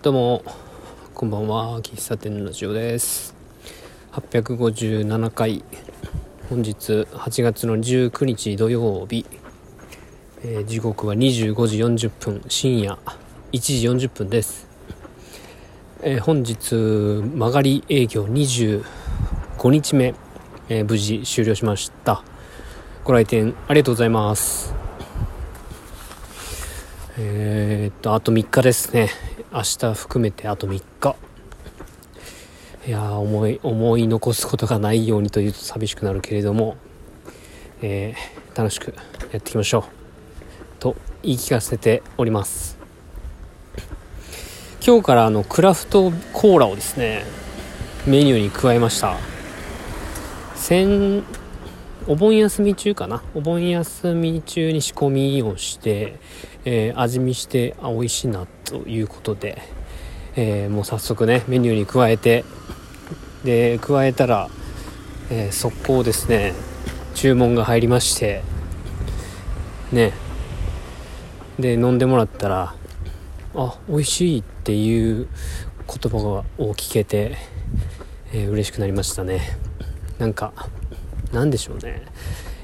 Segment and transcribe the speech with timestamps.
[0.00, 0.44] どうも
[1.12, 1.80] こんばんは。
[1.80, 3.34] 喫茶店ラジオです。
[4.12, 5.64] 857回。
[6.48, 9.26] 本日8月の19日土曜日、
[10.44, 12.44] えー、時刻は25時40分。
[12.46, 12.96] 深夜
[13.50, 13.58] 1
[13.98, 14.68] 時40分です、
[16.02, 18.84] えー、本日曲がり営業25
[19.64, 20.14] 日目、
[20.68, 22.22] えー、無事終了しました。
[23.02, 24.72] ご来店ありがとうございます。
[27.18, 29.10] えー、っとあと3日ですね。
[29.58, 31.16] 明日含めてあと3日。
[32.86, 36.76] いや思い思い残すことがないようにというと寂しくなるけれども、
[37.82, 39.82] えー、楽しくやっていきましょう。
[40.78, 40.94] と
[41.24, 42.78] 言い聞かせております。
[44.80, 47.24] 今日からあのクラフトコーラをですね
[48.06, 49.16] メニューに加えました。
[50.54, 51.24] 先
[52.06, 53.24] お盆休み中かな？
[53.34, 56.20] お盆休み中に仕込みをして、
[56.64, 59.62] えー、味見してあ美味しいなってということで、
[60.36, 62.44] えー、もう早速ねメニューに加えて
[63.44, 64.50] で加えたら、
[65.30, 66.52] えー、速攻ですね
[67.14, 68.42] 注文が入りまして
[69.90, 70.12] ね。
[71.58, 72.74] で飲んでもらったら
[73.54, 75.26] あ美味しいっていう
[75.88, 77.36] 言葉を聞けて、
[78.32, 79.58] えー、嬉しくなりましたね。
[80.18, 80.52] なんか
[81.32, 82.02] 何でしょうね。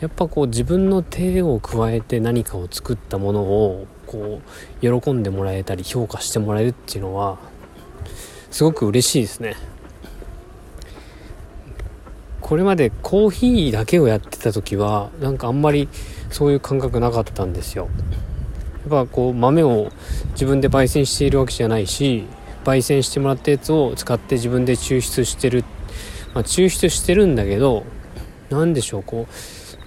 [0.00, 4.40] やっぱこう自分の手を加えて何かを作ったものをこ
[4.82, 7.38] う喜んでもらえたり評価してもらえるっていうのは
[8.50, 9.56] すごく嬉しいですね。
[12.42, 15.88] これまでコーヒーだけをやってた時はなんかあんまり
[16.30, 17.88] そういう感覚なかったんですよ。
[18.88, 19.90] やっぱこう豆を
[20.32, 22.24] 自分で焙煎しているわけじゃないし
[22.64, 25.64] 焙煎してもらったやつを使って自分で抽出してる。
[26.34, 27.84] まあ、抽出してるんだけど
[28.50, 29.32] 何でしょうこう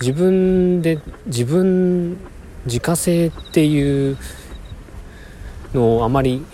[0.01, 2.17] 自分で自分
[2.65, 4.17] 自家製っていう
[5.73, 6.45] のをあまり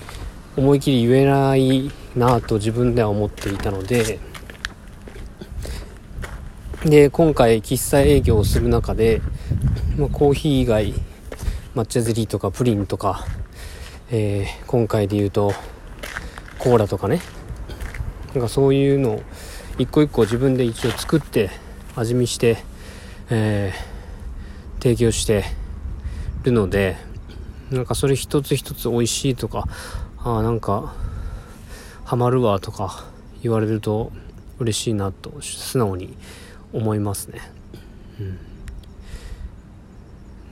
[0.58, 4.20] 思い切り言えないなと自分では思っていたので。
[6.86, 9.20] で今回喫茶営業をする中で、
[9.98, 10.94] まあ、コーヒー以外
[11.73, 13.26] 抹茶ゼリーとかプリンとか、
[14.11, 15.52] えー、今回で言うと
[16.60, 17.22] コーラとかね。
[18.36, 19.22] なんかそういうのを
[19.80, 21.50] 一個一個自分で一応作って
[21.95, 22.58] 味見して、
[23.30, 25.43] えー、提供して
[26.43, 26.95] るので
[27.71, 29.65] なんかそれ一つ一つ美味しいとか
[30.19, 30.93] あなんか
[32.03, 33.05] ハマるわとか
[33.41, 34.11] 言われると
[34.59, 36.15] 嬉しいなと素直に
[36.73, 37.41] 思いますね、
[38.19, 38.39] うん、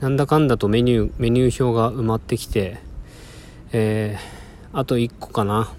[0.00, 2.78] なんだかんだとメニューメニュー表が埋まってきて
[3.76, 5.72] えー、あと1個かな。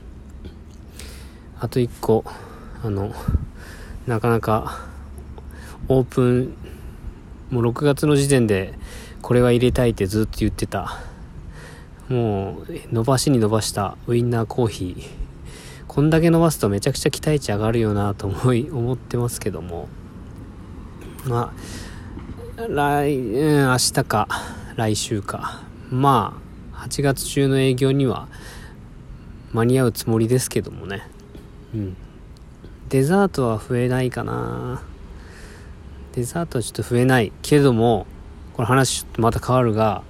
[1.62, 2.26] あと1個
[2.84, 3.14] あの
[4.06, 4.82] なかなか
[5.88, 6.58] オープン
[7.50, 8.74] もう6月の時点で
[9.22, 11.00] これは入れたいってずっと言ってた。
[12.10, 15.26] もう伸ばしに伸ばしたウインナーコーヒー。
[15.88, 19.88] こんだけ伸ばすとめちゃくちゃ期待値上がるよなと思い 思ってますけども。
[21.26, 21.54] ま
[22.58, 24.28] あ来、うん、明日か。
[24.76, 25.64] 来週か。
[25.90, 26.40] ま
[26.74, 28.28] あ8月中の営業には
[29.54, 31.08] 間に合うつもりですけどもね。
[31.74, 31.98] うん。
[32.90, 34.84] デザートは増えないかな。
[36.16, 38.08] デザートはちょっと増えないけども
[38.54, 40.02] これ話ちょっとまた変わるが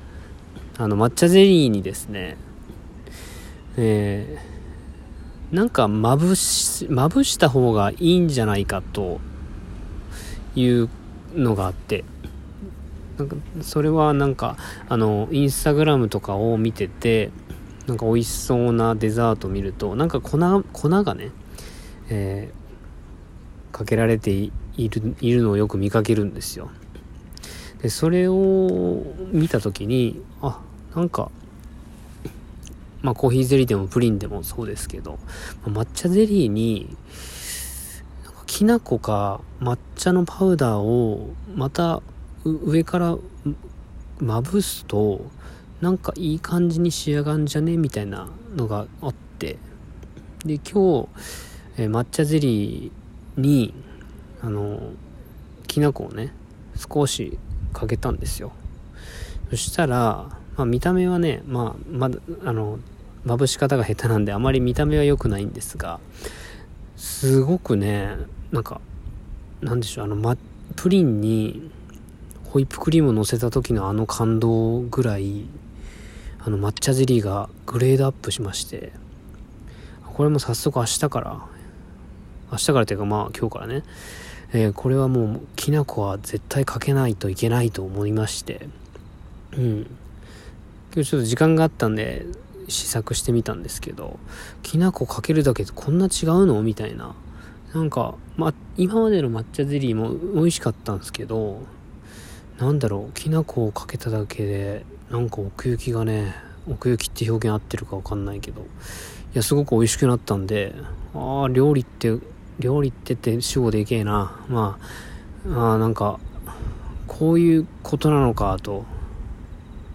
[0.78, 2.38] あの抹茶ゼリーにですね
[3.78, 9.20] えー、なんかまぶしまぶした方がいいんじゃないかと
[10.56, 10.90] いう
[11.34, 12.06] のがあって
[13.18, 14.58] なんかそれはなんか
[14.88, 17.32] あのインスタグラムとかを見てて
[17.88, 20.38] なんか美味しそうなデザートを見るとなんか粉
[20.72, 21.32] 粉がね、
[22.10, 26.69] えー、かけられていいるいるのをよく見かけるんですよ。
[27.81, 30.59] でそれを見た時にあ
[30.96, 31.30] なんか
[33.02, 35.19] まあコーヒーゼリーでもプリンでもそうですけど
[35.66, 36.96] 抹茶ゼリーに
[38.47, 42.02] きな粉か抹茶のパウダーをまた
[42.44, 43.18] 上から
[44.19, 45.25] まぶすと
[45.81, 47.75] なんかいい感じに仕上がんじゃね？
[47.78, 49.58] みたいなのがあって。
[50.46, 51.09] で今日、
[51.78, 53.73] え抹茶ゼリーに
[54.41, 54.91] あの
[55.67, 56.32] きな粉をね
[56.76, 57.37] 少し
[57.73, 58.52] かけたんですよ。
[59.49, 62.79] そしたら、まあ、見た目はねまあまだあの
[63.23, 65.99] まぶし方が下手なんであまり見た目は良くないんですが
[66.96, 68.16] すごくね
[68.52, 68.82] なんか
[69.61, 70.38] なんでしょうあの、ま、
[70.76, 71.72] プリンに
[72.46, 75.46] ホイップクリームを乗せた時のあの感動ぐらい
[76.40, 78.93] あの抹茶ゼリーがグレードアップしまして
[80.14, 81.41] これも早速明日から
[82.52, 83.84] 明日からというかまあ今日からね。
[84.53, 88.68] えー、これはもうきな粉は絶対かけないといけないと思いまして。
[89.53, 89.88] うん。
[90.94, 92.26] 今日ちょっと時間があったんで
[92.70, 94.20] 試作してみたんですけど、
[94.64, 96.62] きな粉かけるだけでこんな違うの？
[96.64, 97.16] みたいな。
[97.74, 101.62] なんか、ま、今までの抹茶ゼリーも美味しかったんですけど、
[102.58, 106.34] なんだろう、きな粉をかけただけで、なんか奥行きがね、
[106.70, 108.64] 奥行きって表現合ってるかわかんないけど、い
[109.34, 110.74] や、すごく美味しくなったんで、
[111.14, 112.18] ああ、料理って、
[112.59, 114.40] 料理ってって主語でけえな。
[114.49, 114.78] ま
[115.49, 116.19] あ、あなんか、
[117.07, 118.85] こういうことなのかと、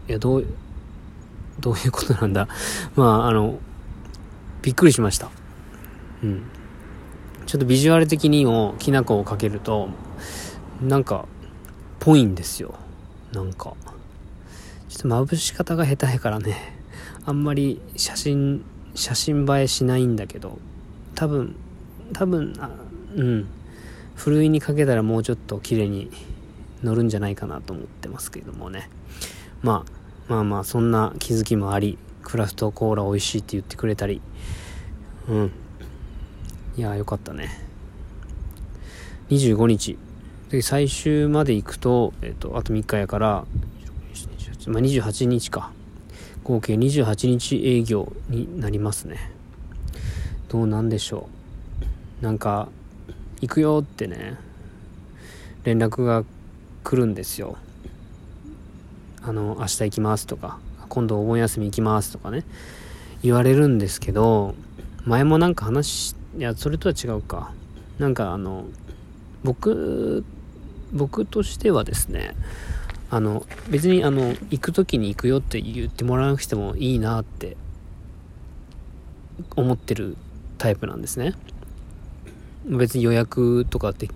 [0.09, 0.47] いや、どう、
[1.61, 2.49] どういうことなんだ。
[2.97, 3.59] まあ、あの、
[4.63, 5.31] びっくりしました。
[6.23, 6.43] うん。
[7.47, 9.89] ちょっとビジュアル的にもきな粉をかけると、
[10.81, 11.27] なんか、
[11.99, 12.75] ぽいんですよ。
[13.33, 13.75] なんか。
[14.89, 16.57] ちょっと眩し方が下手やからね、
[17.25, 18.65] あんまり写真、
[18.95, 20.59] 写真映えしないんだけど、
[21.15, 21.55] 多分、
[22.13, 22.71] 多分、あ
[23.17, 23.47] うん。
[24.15, 26.11] ふるいにかけたらもうちょっと綺麗に
[26.83, 28.91] 乗るんじゃないかなと思ってますけどもね。
[29.63, 29.85] ま
[30.29, 34.21] あ、まあまあそんな気づきもありクラフトコーラ美味しいって言ってくれたり。
[35.29, 35.53] うん。
[36.77, 37.51] いやよかったね。
[39.31, 39.99] 25日。
[40.51, 43.45] で最終まで行くと,、えっとあと3日やから、
[44.67, 45.73] まあ、28日か。
[46.43, 49.31] 合計28日営業になりますね。
[50.49, 51.40] どうなんでしょう。
[52.21, 52.69] なんか
[53.41, 54.37] 行くよってね
[55.65, 56.25] 連絡が
[56.85, 57.57] 来るんですよ
[59.23, 60.59] あの、明日行きますとか、
[60.89, 62.45] 今度お盆休み行きますとかね、
[63.23, 64.55] 言われるんですけど、
[65.05, 67.53] 前もなんか話、いや、それとは違うか。
[67.99, 68.65] なんかあの、
[69.45, 70.25] 僕、
[70.93, 72.35] 僕としてはですね、
[73.11, 77.59] あの、別にあの、行く時に行くよって言ってもらわなくてもいいなって
[79.55, 80.17] 思ってる
[80.57, 81.35] タイプなんですね。
[82.67, 84.09] 別に予約とかで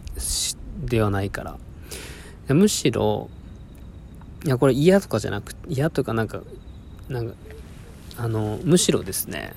[0.85, 2.55] ではないから。
[2.55, 3.31] むしろ、
[4.44, 6.43] いや、これ嫌とかじゃなく、嫌とかなんか、
[7.08, 7.35] なんか、
[8.19, 9.55] あの、むしろですね、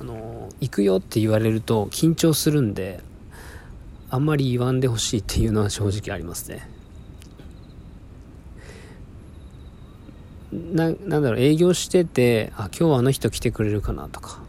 [0.00, 3.00] あの、行くよって言われると緊張するんで、
[4.10, 6.68] あんまり言わんでほしいっていうのは正直ありますね。
[10.52, 14.40] な、なんだろう、営業してて、あ、今日はあの人来てくれるかなとか、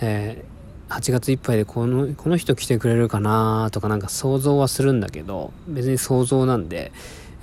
[0.00, 0.59] えー、
[0.90, 6.92] 8月いっぱいでこの、この人来てくれるかなとかなんか想像はするんだけど、別に想像なんで、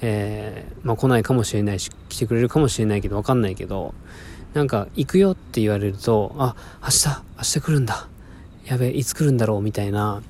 [0.02, 3.96] えー、まあ来ないかもしれないし、来てくれるかもしれないけど、わかんないけど、
[4.54, 7.08] なんか、行くよって言われると、あ、明日、
[7.38, 8.08] 明日来るんだ。
[8.66, 10.22] やべえ、いつ来るんだろうみたいな、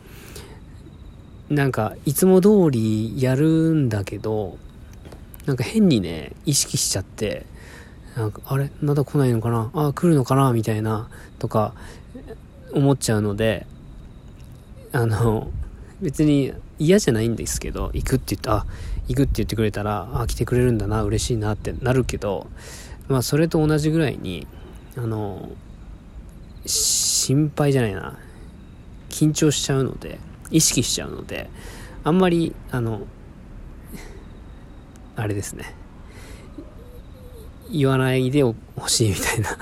[1.49, 4.57] なんか、いつも通りやるんだけど、
[5.45, 7.45] なんか変にね、意識しちゃって、
[8.15, 8.69] なんか、あれ？
[8.81, 9.71] まだ来ないのかな？
[9.73, 10.51] あ、来るのかな？
[10.51, 11.09] みたいな、
[11.39, 11.73] とか、
[12.73, 13.65] 思っちゃうので、
[14.91, 15.51] あの、
[16.01, 18.65] 別に嫌じゃないんですけど、行くって言った、あ、
[19.07, 22.47] 行くって言ってくれたら、あ、来てくれるんだな、嬉しいなってなるけど、
[23.07, 24.47] まあそれと同じぐらいに、
[24.97, 25.49] あの、
[26.65, 28.17] 心配じゃないな、
[29.09, 30.19] 緊張しちゃうので、
[30.51, 31.49] 意識しちゃうので、
[32.03, 33.07] あんまり、あの、
[35.15, 35.73] あれですね、
[37.71, 38.55] 言わないでほ
[38.87, 39.57] しいみたいな。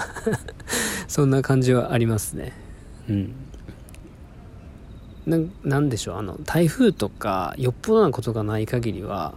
[1.07, 2.64] そんな感じはありますね。
[3.09, 3.33] うん。
[5.25, 9.33] ななんでしょうあの台風とかよっぽどなことがない限りは、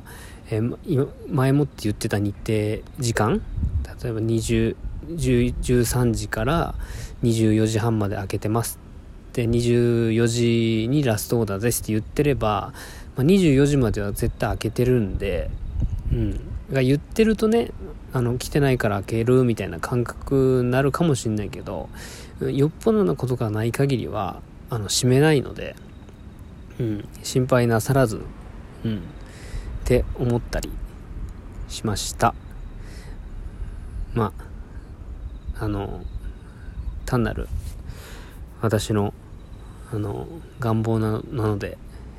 [0.50, 3.40] えー、前もって言ってた日程時間
[4.02, 4.76] 例えば20
[5.16, 6.74] 13時から
[7.22, 8.78] 24時半まで開けてます
[9.32, 12.72] で24時にラストオーダーですって言ってれば、
[13.16, 15.50] まあ、24時までは絶対開けてるんで、
[16.12, 16.40] うん、
[16.72, 17.70] が言ってるとね
[18.12, 21.88] あの来てないから開けるみたいな感覚になるかもしんないけど
[22.40, 25.74] よっぽどなことがない限りはあの、閉めないので、
[26.78, 28.20] うん、心配なさらず、
[28.84, 29.00] うん、っ
[29.84, 30.70] て思ったり
[31.68, 32.34] しました。
[34.12, 34.32] ま
[35.56, 36.02] あ、あの、
[37.06, 37.48] 単なる
[38.60, 39.14] 私の、
[39.90, 40.28] あの、
[40.60, 41.78] 願望なので、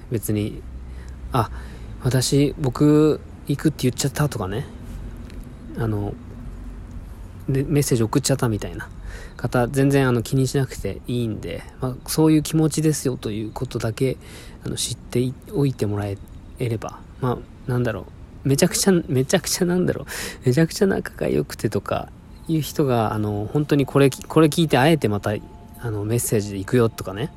[0.10, 0.64] 別に、
[1.32, 1.52] あ、
[2.02, 4.66] 私、僕、行くって言っちゃったとかね、
[5.78, 6.14] あの、
[7.50, 8.88] で、メッセージ送っちゃったみたいな。
[9.36, 14.18] 方、全然あの気にしなくていいんで、まあ、そういう気持ちですよということだけ
[14.66, 16.18] あの知っておいてもらえ
[16.60, 18.06] れば、まあ、なんだろ
[18.46, 20.06] う、めちゃくちゃ、めちゃくちゃなんだろう、
[20.46, 22.10] めちゃくちゃ仲が良くてとか
[22.48, 25.32] いう人が、あの、本当にこれ、これ聞いてあえてまた、
[25.80, 27.32] あの、メッセージで行くよとかね、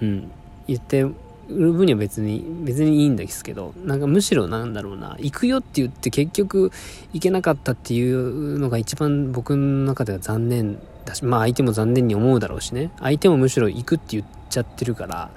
[0.00, 0.30] うん、
[0.68, 1.04] 言って
[1.48, 6.72] る分には別に、別にいいんですけど、なんかむしろなんだろうな、行くよって言って結局
[7.12, 12.90] 行けなかったっていうのが一番僕の中では残念だし、まあ相手も残念に思うだろうしね。
[13.00, 15.30] 相手もむしろ行くって言っちゃってるから、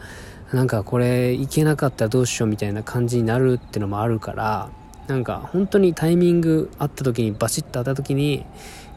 [0.53, 4.69] なんかこれ行けなかったらどうしようみたいな感じになるってのもあるから、
[5.07, 8.45] なんか本当にタイミングあった時にバシッと当たった時に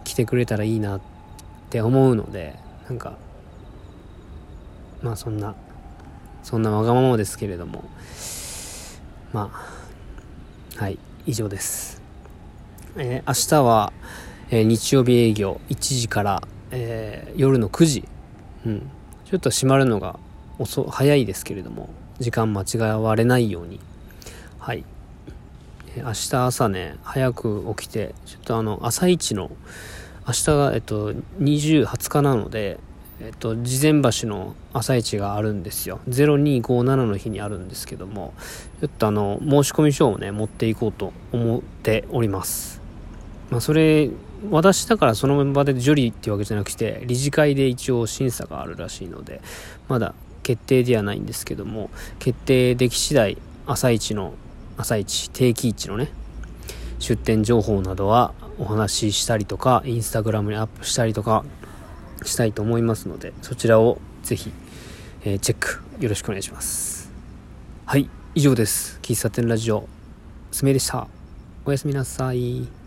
[0.03, 1.01] 来てくれたらいいなっ
[1.71, 2.57] て思うので
[2.89, 3.17] なんか
[5.03, 5.55] まあそんな
[6.43, 7.85] そんなわがままですけれども。
[9.33, 12.03] まあはい以上です、
[12.97, 13.93] えー、明日は、
[14.51, 16.43] えー、日曜日営業1時から、
[16.73, 18.09] えー、夜の9時、
[18.67, 18.91] うん、
[19.27, 20.19] ちょっと閉まるのが
[20.59, 23.81] 遅早いですけれども時間間違われないように。
[24.59, 24.85] はい。
[25.97, 29.51] 明日朝ね早く起きてちょっとあの朝一の
[30.27, 32.79] 明日がえっと20、20日なので
[33.23, 36.01] えっと、事前橋の朝市があるんですよ。
[36.09, 38.33] 0257の日にあるんですけども、
[38.81, 42.81] ちょっとあの、申し込み書をね、持っていこうと思っております。
[43.51, 44.09] まあ、それ、
[44.51, 49.43] 私だからその場でジョリーっていうわけじゃなくて、理事会で一応審査があるらしいので、
[49.87, 53.37] まだ決定ではないんですけども、決定でき次第、
[53.67, 54.33] 朝市の、
[54.79, 56.11] 朝市、定期市のね、
[56.99, 61.45] 出店情報などはお話ししたりとか、インスタグラムにアップしたりとか、
[62.25, 64.53] したいと思いますので、そちらをぜひ、
[65.25, 67.11] えー、チェックよろしくお願いします。
[67.87, 68.99] はい、以上です。
[69.03, 69.89] 喫茶店ラジオ、
[70.53, 71.09] すめでした。
[71.65, 72.80] おやすみなさい。